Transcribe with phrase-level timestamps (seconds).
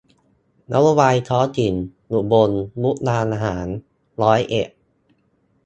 [0.73, 1.73] นโยบายท้องถิ่น
[2.11, 2.51] อุบล
[2.81, 3.67] มุกดาหาร
[4.21, 4.69] ร้อยเอ็ด